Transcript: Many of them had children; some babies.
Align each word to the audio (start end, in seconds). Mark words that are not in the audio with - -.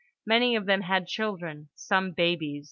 Many 0.25 0.55
of 0.55 0.65
them 0.65 0.81
had 0.81 1.05
children; 1.05 1.69
some 1.75 2.13
babies. 2.13 2.59